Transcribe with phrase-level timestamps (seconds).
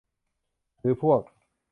[0.79, 1.21] หรือพวก